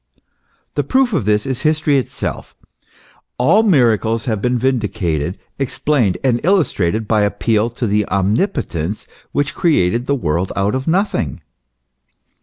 The 0.73 0.83
proof 0.83 1.13
of 1.13 1.25
this 1.25 1.45
is 1.45 1.61
history 1.61 1.99
itself; 1.99 2.55
all 3.37 3.61
miracles 3.61 4.25
have 4.25 4.41
been 4.41 4.57
vindicated, 4.57 5.37
explained, 5.59 6.17
and 6.23 6.39
illustrated 6.43 7.07
by 7.07 7.21
appeal 7.21 7.69
to 7.69 7.85
the 7.85 8.07
omnipotence 8.07 9.05
which 9.31 9.53
created 9.53 10.07
the 10.07 10.15
world 10.15 10.51
out 10.55 10.73
of 10.73 10.87
nothing. 10.87 11.43